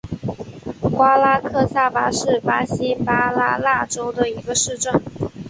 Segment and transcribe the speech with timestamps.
[0.97, 4.91] 瓜拉克萨巴是巴西巴拉那州的一个市镇。